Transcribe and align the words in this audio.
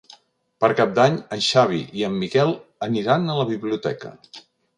Per 0.63 0.69
Cap 0.79 0.95
d'Any 0.99 1.19
en 1.37 1.43
Xavi 1.47 1.81
i 1.99 2.07
en 2.07 2.15
Miquel 2.23 2.55
aniran 2.89 3.29
a 3.29 3.37
la 3.43 3.47
biblioteca. 3.53 4.17